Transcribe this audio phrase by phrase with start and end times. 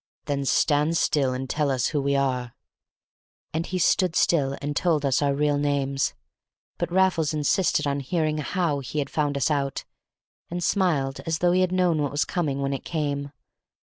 [0.25, 2.55] "Then stand still and tell us who we are."
[3.53, 6.15] And he stood still and told us our real names.
[6.79, 9.85] But Raffles insisted on hearing how he had found us out,
[10.49, 13.31] and smiled as though he had known what was coming when it came.